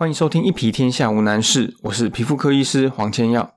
[0.00, 3.52] 欢迎收听《一皮天下无难事》，我是皮肤科医师黄千耀。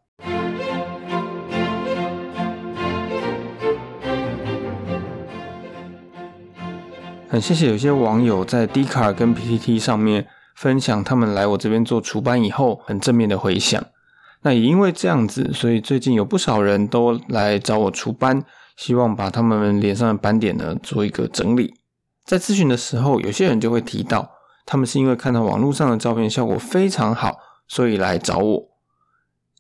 [7.30, 13.82] 很谢谢有些网友在 d 卡跟 PTT 上面分享他们来我这边做除斑以后很正面的回响。
[14.42, 18.44] 那也因为这样子，所以最近有不少人都来找我除斑，
[18.76, 21.76] 希望把他们脸上的斑点呢做一个整理。
[22.26, 24.30] 在咨询的时候，有些人就会提到，
[24.66, 27.38] 他们是因为看到网络上的照片效果非常好，
[27.68, 28.70] 所以来找我。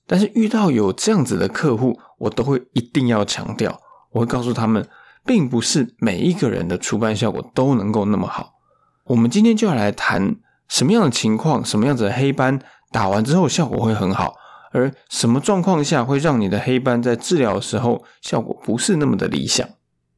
[0.05, 3.79] 但是遇到有这样子的客户，我都会一定要强调，
[4.11, 4.87] 我会告诉他们。
[5.25, 8.55] 并不是每一个人的除斑效果都能够那么好。
[9.05, 10.35] 我们今天就要来谈
[10.67, 12.59] 什么样的情况，什么样子的黑斑
[12.91, 14.33] 打完之后效果会很好，
[14.73, 19.65] 而什么状况下会让你的黑斑在治疗的时候效果不是那么的理想。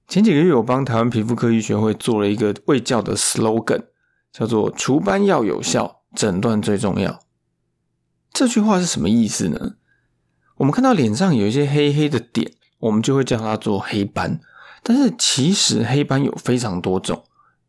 [0.08, 3.84] 前几个月我帮台湾皮肤科医学会做了一个卫教的 slogan，
[4.38, 7.22] 叫做“除斑要有效，诊断最重要”。
[8.34, 9.76] 这句话是什么意思呢？
[10.58, 14.42] 我们看到脸上有一些黑黑的点，我们就会叫它做黑斑。
[14.84, 17.24] 但是其实黑斑有非常多种，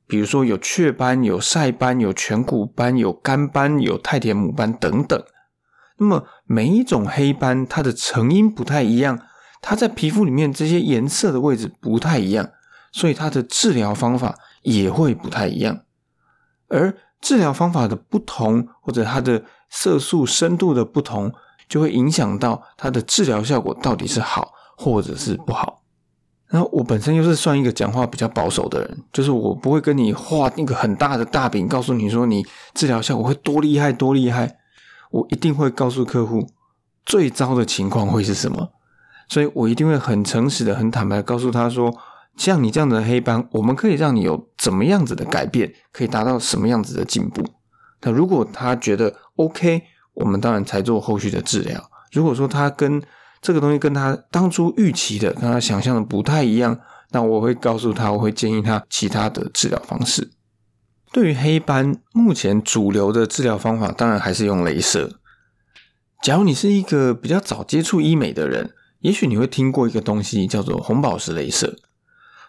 [0.09, 5.25] 比如说有雀斑、有晒斑、有颧骨斑、有干斑、有太田母斑等等。
[5.99, 9.21] 那么每一种黑斑它的成因不太一样，
[9.63, 12.51] 它在皮肤里面这些颜色的位置不太一样，
[12.91, 15.86] 所以它的治疗方法也会不太一样。
[16.69, 21.33] 而治疗方法的不同，或者它的色素深度的不同，
[21.69, 25.83] 就会影响到它的治疗效果到底是好或者是不好。
[26.49, 34.57] 然后我本身又是算一个讲话比较保守的人，就是我不会跟你画那个很大的大饼，告诉你说你治疗效果会多厉害多厉害。
[35.11, 36.47] 我一定会告诉客户
[37.05, 38.71] 最糟的情况会是什么，
[39.29, 41.93] 所以我一定会很诚实的、很坦白告诉他说，
[42.37, 47.45] 像你这样的黑斑，我们可以让你有什么样子的改变，可以达到什么样子的进步。
[48.03, 49.81] 那如果他觉得 OK，
[50.15, 51.81] 我们当然才做后续的治疗。
[52.11, 53.01] 如果说他跟
[53.41, 56.77] 这个东西跟他当初预期的、跟他想象的不太一样，
[57.13, 60.33] 那我会告诉他，我会建议他其他的治疗方式。
[61.13, 65.21] 对于黑斑，目前主流的治疗方法当然还是用镭射。
[66.23, 71.79] 假如你是一个比较早接触医美的人，也许你会听过一个东西叫做红宝石镭射。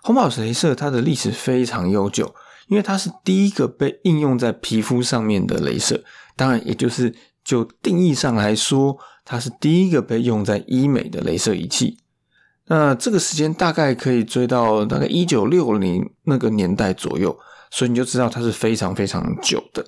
[0.07, 2.34] 红宝石镭射它的历史非常悠久，
[2.69, 6.01] 因为它是第一个被应用在皮肤上面的镭射，
[6.38, 7.13] 当然也就是
[7.44, 8.97] 就定义上来说。
[9.25, 11.97] 它是第一个被用在医美的镭射仪器，
[12.68, 17.38] 那这个时间大概可以追到大概一九六零那个年代左右，
[17.69, 19.88] 所以你就知道它是非常非常久的。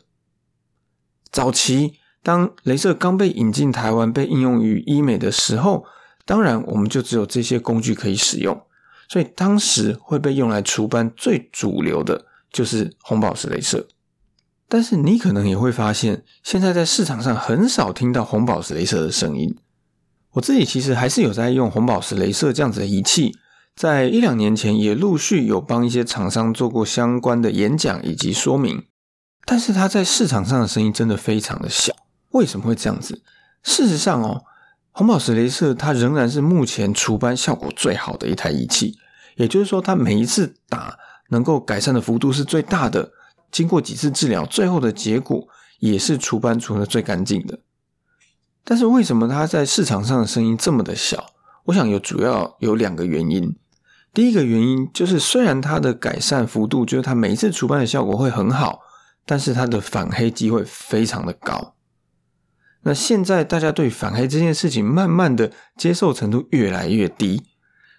[1.32, 5.86] 早期当镭射刚被引进台湾，被应用于医美的时候，
[6.26, 8.62] 当然我们就只有这些工具可以使用，
[9.10, 13.88] 所以当时会被用来除斑最主流的就是红宝石镭射。
[14.70, 19.58] 但是你可能也会发现，现在在市场上很少听到红宝石镭射的声音。
[20.34, 23.36] 我自己其实还是有在用红宝石镭射这样子的仪器，
[23.76, 28.86] 在一两年前也陆续有帮一些厂商做过相关的演讲以及说明。
[29.44, 31.92] 但是它在市场上的声音真的非常的小。
[32.30, 33.24] 为什么会这样子？
[33.64, 34.44] 事实上哦，
[35.00, 38.98] 红宝石镭射它仍然是目前除斑效果最好的一台仪器，
[39.38, 41.00] 也就是说，它每一次打
[41.30, 43.14] 能够改善的幅度是最大的。
[43.50, 45.48] 经过几次治疗，最后的结果
[45.80, 47.60] 也是除斑除的最干净的。
[48.66, 51.28] 但是为什么它在市场上的声音这么的小？
[51.68, 53.56] 我想有主要有两个原因。
[54.14, 58.82] 第一个原因就是，虽然它的改善幅度，就是它每一次除斑的效果会很好，
[59.26, 61.76] 但是它的反黑机会非常的高。
[62.84, 67.44] 那现在大家对反黑这件事情，慢慢的接受程度越来越低，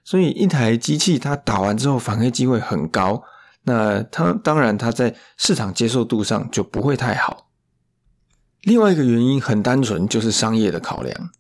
[0.05, 3.23] 所以一台机器它打完之后反黑机会很高。
[3.65, 7.49] 那它当然，它在市场接受度上就不会太好。
[8.63, 11.31] 另外一个原因很单纯，就是商业的考量。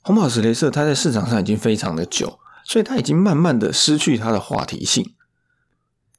[0.00, 5.14] 红宝石镭射它在市场上已经非常的久，所以它已经慢慢的失去它的话题性。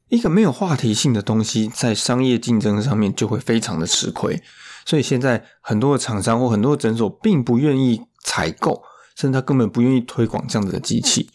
[0.07, 4.41] 一个没有话题性的东西，在商业竞争上面就会非常的吃亏。
[4.85, 8.83] 所以现在很多的厂商或很多的诊所并不愿意采购，
[9.15, 11.29] 甚至他根本不愿意推广这样子的机器。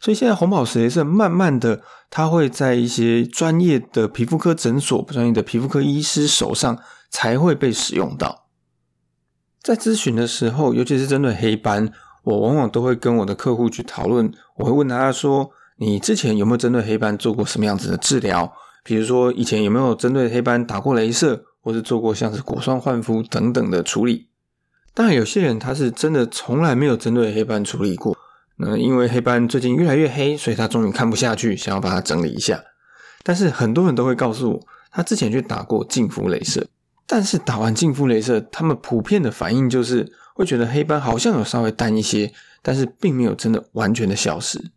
[0.00, 6.78] 所以现在红宝石镭射慢慢的，它会在一些专业的皮肤科诊所、专业的皮肤科医师手上
[7.10, 8.46] 才会被使用到。
[9.62, 11.92] 在咨询的时候，尤其是针对黑斑，
[12.24, 14.32] 我往往都会跟我的客户去讨论。
[14.56, 18.50] 我会问他说：“你之前有没有针对黑斑做过什么样子的治疗？
[18.82, 24.28] 比如说以前有没有针对黑斑打过镭射，或是做过像是果酸焕肤等等的处理？”
[24.92, 28.16] 当然，有些人他是真的从来没有针对黑斑处理过。
[28.56, 32.62] 那因为黑斑最近越来越黑，所以他终于看不下去，想要把它整理一下。
[33.22, 36.66] 但是很多人都会告诉我，他之前去打过净肤镭射，
[37.06, 44.70] 但是打完净肤镭射，他们普遍的反应就是会觉得黑斑好像有稍微淡一些，但是并没有真的完全的消失。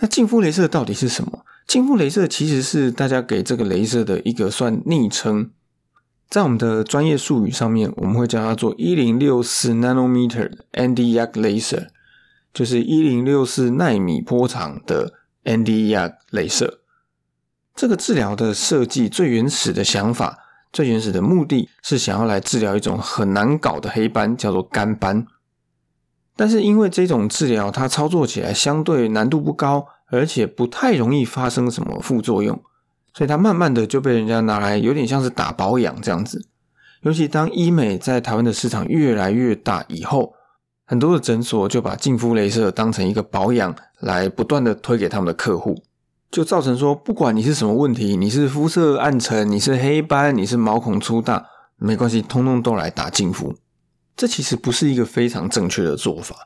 [0.00, 1.44] 那净肤镭射到底是什么？
[1.70, 5.50] 净肤镭射其实是大家给这个镭射的一个算昵称，
[6.28, 11.86] 在我们的专业术语上面，我们会叫它做一零六四 nanometer Nd:YAG laser，
[12.52, 15.12] 就是一零六四纳米波长的
[15.44, 16.80] Nd:YAG 镭射。
[17.76, 20.38] 这个治疗的设计最原始的想法，
[20.72, 25.24] 最原始的目的是想要来治疗一种很难搞的黑斑，叫做干斑。
[26.34, 32.60] 但是因为这种治疗它操作起来相对难度不高，而且不太容易发生什么副作用，
[33.14, 36.46] 所以它慢慢的就被人家拿来有点像是打保养这样子。
[37.02, 40.34] 尤其当医美在台湾的市场越来越大以后，
[40.84, 45.82] 很多的诊所就把净肤镭射当成一个保养来不断的推给他们的客户，
[46.30, 51.46] 就造成说不管你是什么问题，你是肤色暗沉，你是黑斑，你是毛孔粗大，
[51.76, 53.54] 没关系，通通都来打净肤。
[54.16, 56.36] 这其实不是一个非常正确的做法，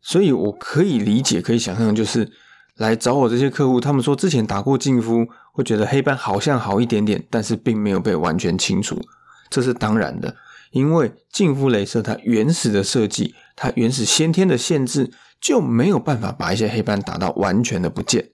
[0.00, 2.32] 所以我可以理解、可以想象，就是
[2.76, 9.00] 来找我这些客户，他们说之前打过净肤，会觉得黑斑好像好一点点，但是并没有被完全清除，
[9.48, 10.34] 这是当然的，
[10.72, 18.30] 因为净肤镭射它原始的设计，它原始先天的限制就没有办法把一些黑斑打到完全的不见。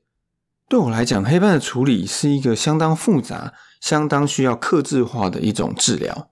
[0.68, 6.28] 对我来讲，黑斑的处理是一个相当复杂、相当需要克制化的一种治疗。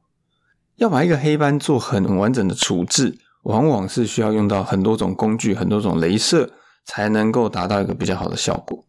[0.77, 6.53] 要把一个黑斑做很完整的处置，往往是需要用到很多种工具、很多种镭射，
[6.89, 8.85] 才能够达到一个比较好的效果。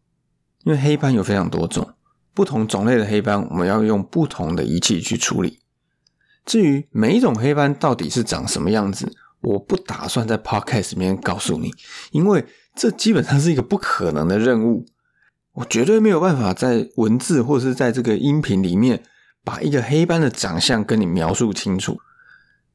[0.64, 1.94] 因为黑斑有非常多种，
[2.34, 5.60] 不同种类的黑斑，我们要用不同的仪器去处理。
[6.46, 9.12] 至于每一种黑斑到底是长什么样子，
[9.42, 11.72] 我不打算在 podcast 里面告诉你，
[12.12, 14.86] 因为这基本上是一个不可能的任务。
[15.54, 19.04] 我绝对没有办法在文字或者是在这个音频里面。
[19.42, 21.98] 把一个黑斑的长相跟你描述清楚。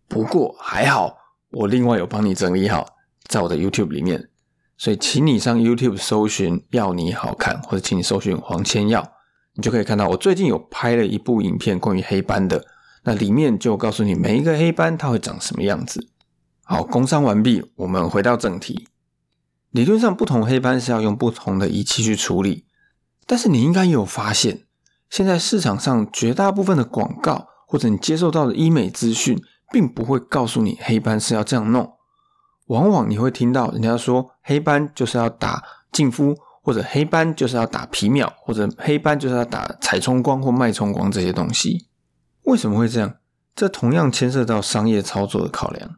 [0.08, 1.14] 不过还好，
[1.50, 2.96] 我另外有帮你整理好，
[3.28, 4.30] 在我的 YouTube 里面。
[4.76, 9.12] 所以，请你上 YouTube 搜寻“要你好看”，或者请你搜寻“黄千耀”，
[9.54, 12.66] 你就可以看到我最近有拍了一部影片关于黑斑的。
[13.04, 16.08] 那里面就告诉你每一个黑斑它会长什么样子。
[16.62, 18.88] 好，工商完毕，我们回到正题。
[19.70, 22.64] 理论上，不同黑斑是要用不同的仪器去处理，
[23.26, 24.62] 但是你应该有发现。
[25.10, 29.40] 现在市场上绝大部分的广告，或者你接受到的医美资讯，
[29.70, 31.92] 并不会告诉你黑斑是要这样弄。
[32.66, 35.62] 往往你会听到人家说黑斑就是要打
[35.92, 41.86] 净肤，或者黑斑就是要打皮秒，或者黑斑就是要打彩冲光或脉冲光这些东西。
[42.42, 43.16] 为什么会这样？
[43.54, 45.96] 这同样牵涉到商业操作的考量。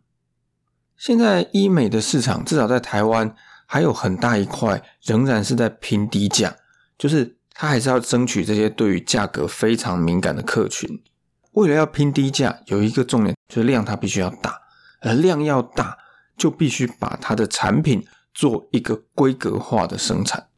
[0.97, 3.35] 现在医美的市场，至少在台湾，
[3.67, 6.57] 还有很大一块仍然是在拼低价，
[6.99, 7.35] 就是。
[7.59, 11.03] 他还是要争取这些对于价格非常敏感的客群。
[11.53, 14.61] 为了要拼低价，有一个重点就是量，它必须要大，
[15.01, 15.97] 而量要大，
[16.37, 20.49] 就必须把它的产品做一个规格化的生产。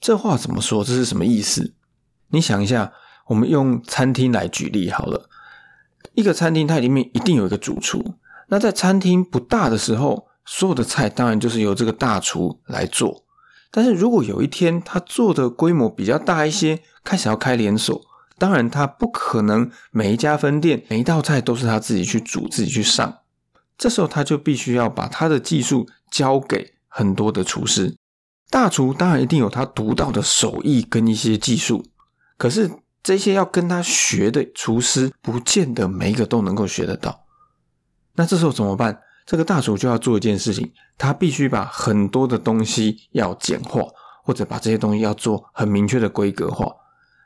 [0.00, 0.84] 这话怎么说？
[0.84, 1.74] 这是什么意思？
[2.28, 2.92] 你想一下，
[3.28, 5.28] 我们用餐厅来举例好了。
[6.14, 8.14] 一个餐厅它里面一定有一个主厨，
[8.48, 13.24] 那在餐厅不大的时候，所有的菜当然就是由这个大厨来做。
[13.70, 18.00] 但是如果有一天他做的规模比较大一些，开始要开连锁，
[18.38, 23.18] 当然他不可能每一家分店每一道菜都是他自己去煮自己去上，
[23.78, 27.96] 这时候他就必须要把他的技术交给很多的厨师。
[28.50, 31.84] 大厨当然一定有他独到的手艺跟一些技术，
[32.36, 32.70] 可是
[33.02, 37.24] 这些要跟他学的厨师，不见得每一个都能够学得到。
[38.16, 39.00] 那这时候怎么办？
[39.24, 43.82] 这个大厨就要做一件事情，他必须把很多的东西要简化，
[44.24, 46.74] 或者把这些东西要做很明确的规格化。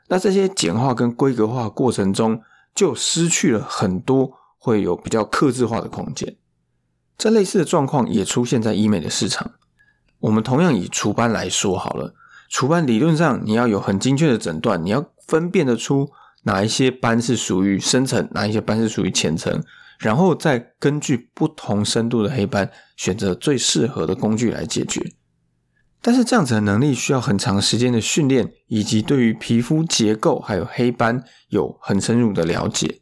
[0.09, 2.41] 那这些简化跟规格化过程中，
[2.75, 6.35] 就失去了很多会有比较克制化的空间。
[7.17, 9.51] 这类似的状况也出现在医美的市场。
[10.19, 12.13] 我们同样以除斑来说好了，
[12.49, 16.09] 除斑理论上你要有很精确的诊断，你要分辨得出
[16.43, 19.63] 哪一些斑是属于深层，哪一些斑是属于浅层。
[19.99, 25.13] 然后再根据不同深度的黑斑，选择最适合的工具来解决。
[26.01, 32.99] 但是这样子的能力需要很长时间的训练，以及对于皮肤结构还有黑斑有很深入的了解。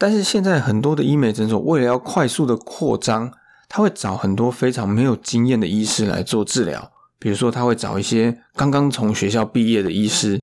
[0.00, 3.30] 但是现在很多的医美诊所为了要快速的扩张，
[3.68, 6.90] 他会找很多非常没有经验的医师来做治疗。
[7.18, 10.40] 比如说，他会找一些刚刚从学校毕业的医师。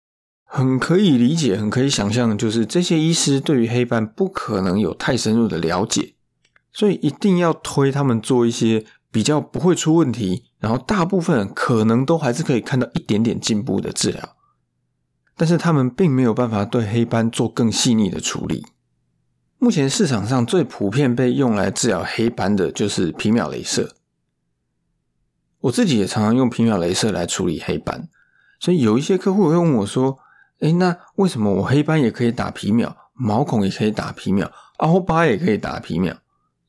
[0.49, 6.13] 很可以理解，很可以想象，就是这些医师对于黑斑不可能有太深入的了解，
[6.71, 14.37] 所以一定要推他们做一些比较不会出问题，然后大部分可能都还是可以看到一点点进步的治疗。
[15.35, 18.65] 但是他们并没有办法对黑斑做更细腻的处理。
[19.59, 23.95] 目前市场上最普遍被用来治疗黑斑的就是皮秒镭射。
[25.61, 28.07] 我自己也常常用皮秒镭射来处理黑斑，
[28.59, 30.19] 所以有一些客户会问我说
[30.61, 36.15] ：“诶，那为什么我黑斑也可以打皮秒，毛孔也可以打皮秒，凹疤也可以打皮秒？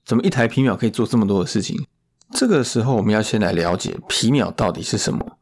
[0.06, 1.86] 怎么一台皮秒可以做这么多的事情？”
[2.32, 5.38] 这个时候，我们要先来了解皮秒到底是什么。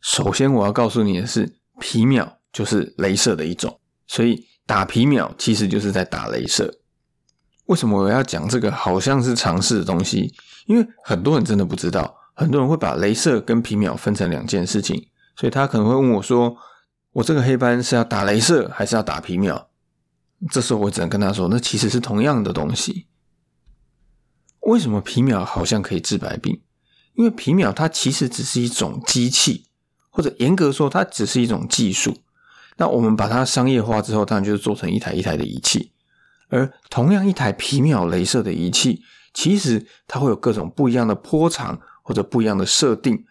[0.00, 3.78] 首先，我要告诉你的是，皮秒就是镭射的一种，
[4.08, 6.77] 所以打皮秒其实就是在打镭射。
[7.68, 10.34] 为什么我要讲这个好像是常识的东西？
[10.66, 16.56] 因为很多人真的不知道，很多人会把镭射跟皮秒分成两件事情，所以他可能会问我说
[17.12, 19.68] ：“我这个黑斑是要打镭射还是要打皮秒？”
[20.50, 23.06] 这时候我只能跟他说：“那其实是同样的东西。”
[24.60, 26.62] 为什么皮秒好像可以治白病？
[27.14, 29.66] 因为皮秒它其实只是一种机器，
[30.08, 32.16] 或者严格说，它只是一种技术。
[32.78, 35.92] 那我们把它商业化之后，当然就是做成一台一台的仪器。
[36.48, 39.02] 而同样一台皮秒镭射的仪器，
[39.34, 43.24] 其实它会有各种不一样的波长或者不一样的设定，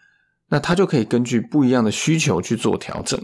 [0.48, 3.20] 那它就可以根据不一样的需求去做调整。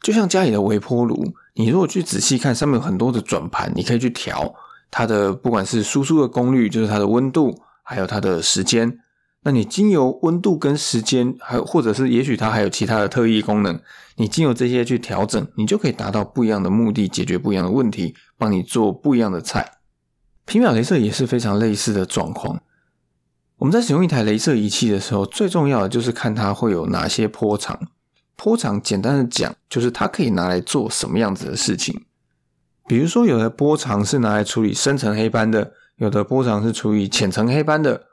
[0.00, 4.54] 就像家里的微波炉，你如果去仔细看，上面有很多的转盘，你可以去调
[4.90, 9.00] 它的不管是输出的功率，就是它的温度，还有它的时间。
[9.46, 13.78] 那你经由温度跟时间，还或者是也许它还有其他的特异功能，
[14.16, 19.72] 你经由这些去调整，你就可以达到不一样的目的，解决不一样的问题，帮你做不一样的菜。
[20.46, 22.62] 皮秒镭射也是非常类似的状况。
[23.58, 27.78] 我们在使用一台镭射仪器的时候，最重要的就是看它会有哪些波长。
[28.36, 32.04] 波长简单的讲，就是它可以拿来做什么样子的事情。
[32.86, 38.06] 比如说，有的波长是拿来处理深层黑斑的，有的波长是处理浅层黑斑的。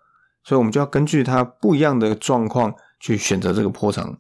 [0.44, 4.18] 所以，我们就要根据它不一样的状况去选择这个波长。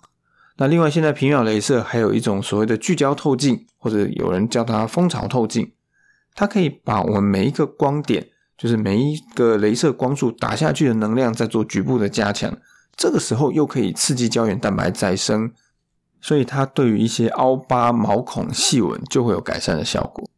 [0.58, 5.72] 那另外，现在皮秒镭射还有一种所谓的聚焦透镜，或者有人叫它蜂巢透镜，
[6.36, 12.56] 它可以把我们每一个光点，就是每一个镭射光束打下去的能量，在做局部的加强。
[12.96, 15.52] 这个时候又可以刺激胶原蛋白再生，
[16.20, 20.30] 所以它对于一些凹疤、毛孔、细纹就会有改善的效果。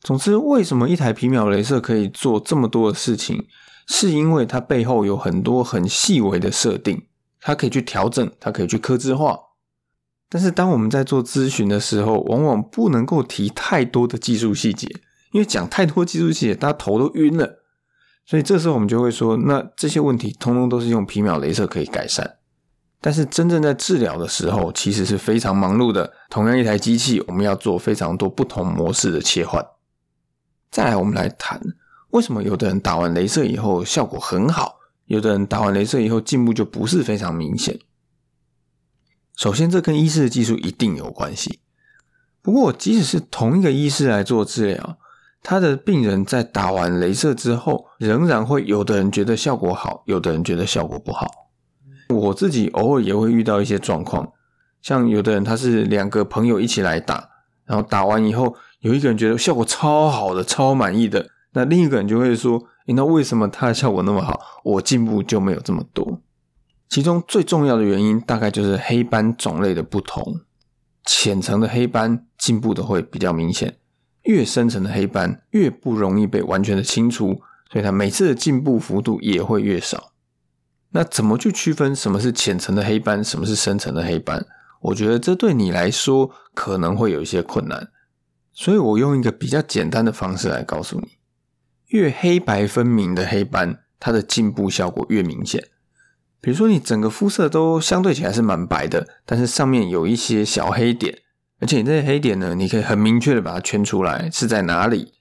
[0.00, 3.46] 总之，为什么一台皮秒镭射可以做这么多的事情？
[3.92, 7.08] 是因为它背后有很多很细微的设定，
[7.40, 9.36] 它可以去调整，它可以去刻字化。
[10.28, 14.86] 但是当我们在做咨询的时候，往往不能够提太多的技术细节，
[15.32, 17.64] 因为讲太多技术细节，大家头都晕了。
[18.24, 22.36] 所以这时候我们就会说，那这些问题通通都是用皮秒镭射可以改善。
[23.00, 26.12] 但是真正在治疗的时候，其实是非常忙碌的。
[26.28, 29.66] 同样一台机器，我们要做非常多不同模式的切换。
[30.70, 31.60] 再来，我们来谈。
[32.10, 37.78] 为什么有的人打完镭射以后效果很好，有的人打完镭射以后进步就不是非常明显？
[39.36, 41.60] 首先，这跟医师的技术一定有关系。
[42.42, 44.98] 不过，即使是同一个医师来做治疗，
[45.42, 51.26] 他的病人在打完镭射之后，仍然会有的人觉得效果好，有的人觉得效果不好。
[52.08, 54.32] 我自己偶尔也会遇到一些状况，
[54.82, 57.30] 像有的人他是两个朋友一起来打，
[57.64, 61.30] 然后打完以后，有一个人觉得效果超好的，超满意的。
[61.52, 66.20] 那另一个人就会说：“那为什么他的效果那么好，我进步就没有这么多？”
[66.88, 70.40] 其中最重要的原因大概就是黑斑种类的不同。
[71.04, 73.76] 浅层的黑斑进步的会比较明显，
[74.24, 77.40] 越深层的黑斑越不容易被完全的清除，
[77.72, 80.12] 所以它每次的进步幅度也会越少。
[80.90, 84.44] 那怎么去区分什么是浅层的黑斑，什么是深层的黑斑？
[84.80, 87.88] 我觉得这对你来说可能会有一些困难，
[88.52, 91.19] 所以我用一个比较简单的方式来告诉你。
[91.90, 95.68] 越黑白分明的黑斑，它的进步效果越明显。
[96.40, 101.18] 比如说，你整个肤色都相对起来是蛮白的，但是上面有一些小黑点，
[101.60, 105.12] 而且你这些黑点呢，你可以很明确的把它圈出来是在哪里。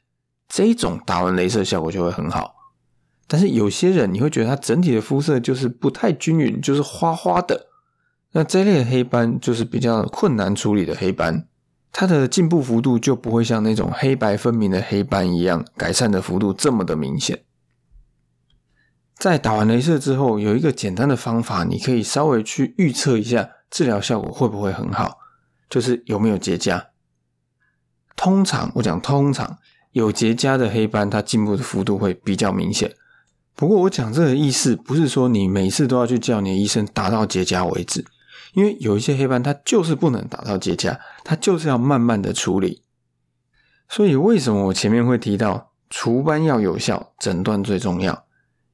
[0.48, 2.56] 这种打完镭射效果就会很好。
[3.28, 7.68] 但是有些人你会觉得他整体的肤色就是不太均匀，就是花花的，
[8.32, 11.48] 那这类的黑斑就是比较困难处理的黑斑。
[11.92, 17.44] 它的进步幅度就不会像那种黑白分明的黑斑一样，改善的幅度这么的明显。
[19.18, 25.18] 在打完镭射之后，有一个简单的方法，你可以稍微去预测一下治疗效果会不会很好，
[25.70, 26.86] 就是有没有结痂。
[28.16, 29.58] 通常我讲，通常
[29.92, 32.94] 有结痂的黑斑，它进步的幅度会比较明显。
[33.56, 38.06] 不过我讲这个意思，不是说你每次都要去叫你的医生打到结痂为止。
[38.54, 42.84] 因为有一些黑斑它就是不能达到结痂，它就是要慢慢的处理。
[43.88, 48.26] 所以为什么我前面会提到除斑要有效，诊断最重要，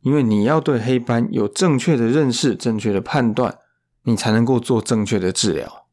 [0.02, 3.58] 因为你要对黑斑有正确的认识，正确的判断，
[4.04, 5.86] 你才能够做正确的治疗。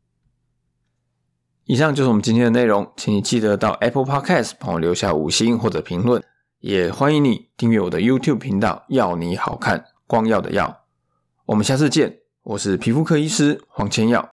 [1.65, 6.23] 以上就是我们今天的内容，请你记得到 apple podcast 帮我留下五星或者评论，
[6.59, 10.85] 也欢迎你订阅我的 YouTube 频道，要你好看，光耀的耀。
[11.47, 12.22] 我们下次见。
[12.45, 14.29] 我是皮肤科医师黄千耀。